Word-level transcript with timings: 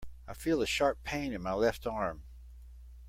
I 0.27 0.33
feel 0.33 0.63
a 0.63 0.65
sharp 0.65 1.03
pain 1.03 1.31
in 1.31 1.43
my 1.43 1.53
left 1.53 1.85
arm. 1.85 2.23